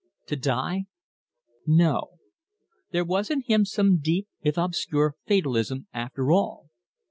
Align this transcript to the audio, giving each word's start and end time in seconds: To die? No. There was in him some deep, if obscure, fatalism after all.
To 0.25 0.35
die? 0.35 0.85
No. 1.67 2.13
There 2.89 3.03
was 3.05 3.29
in 3.29 3.41
him 3.41 3.65
some 3.65 3.99
deep, 3.99 4.27
if 4.41 4.57
obscure, 4.57 5.13
fatalism 5.27 5.85
after 5.93 6.31
all. 6.31 6.71